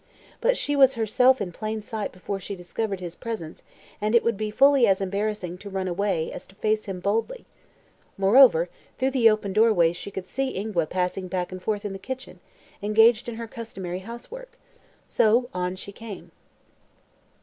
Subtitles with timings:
[0.41, 3.61] But she was herself in plain sight before she discovered his presence
[4.01, 7.45] and it would be fully as embarrassing to run away as to face him boldly.
[8.17, 8.67] Moreover,
[8.97, 12.39] through the open doorway she could see Ingua passing back and forth in the kitchen,
[12.81, 14.57] engaged in her customary housework.
[15.07, 16.31] So on she came.